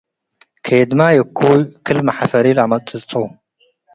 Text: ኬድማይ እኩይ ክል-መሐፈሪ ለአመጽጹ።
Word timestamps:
ኬድማይ 0.65 1.15
እኩይ 1.23 1.59
ክል-መሐፈሪ 1.85 2.45
ለአመጽጹ። 2.57 3.11